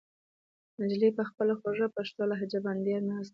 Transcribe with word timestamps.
نجلۍ 0.79 1.09
په 1.17 1.23
خپله 1.29 1.53
خوږه 1.59 1.87
پښتو 1.95 2.21
لهجه 2.31 2.59
باندې 2.65 2.85
ډېر 2.87 3.01
ناز 3.09 3.25
کاوه. 3.27 3.29